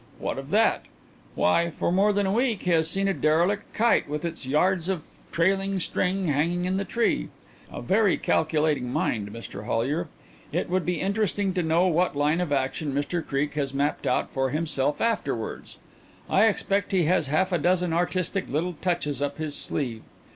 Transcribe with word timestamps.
What 0.17 0.39
of 0.39 0.49
that? 0.49 0.85
Why, 1.35 1.69
for 1.69 1.91
more 1.91 2.11
than 2.11 2.25
a 2.25 2.31
week 2.31 2.63
he 2.63 2.71
has 2.71 2.89
seen 2.89 3.07
a 3.07 3.13
derelict 3.13 3.71
kite 3.75 4.09
with 4.09 4.25
its 4.25 4.47
yards 4.47 4.89
of 4.89 5.05
trailing 5.31 5.77
string 5.79 6.27
hanging 6.29 6.65
in 6.65 6.77
the 6.77 6.85
tree. 6.85 7.29
A 7.71 7.83
very 7.83 8.17
calculating 8.17 8.91
mind, 8.91 9.29
Mr 9.31 9.65
Hollyer. 9.65 10.07
It 10.51 10.71
would 10.71 10.87
be 10.87 10.99
interesting 10.99 11.53
to 11.53 11.61
know 11.61 11.85
what 11.85 12.15
line 12.15 12.41
of 12.41 12.51
action 12.51 12.93
Mr 12.95 13.23
Creake 13.23 13.53
has 13.53 13.75
mapped 13.75 14.07
out 14.07 14.31
for 14.33 14.49
himself 14.49 15.01
afterwards. 15.01 15.77
I 16.27 16.47
expect 16.47 16.91
he 16.93 17.03
has 17.03 17.27
half 17.27 17.51
a 17.51 17.59
dozen 17.59 17.93
artistic 17.93 18.49
little 18.49 18.73
touches 18.81 19.21
up 19.21 19.37
his 19.37 19.53
sleeve. 19.55 20.01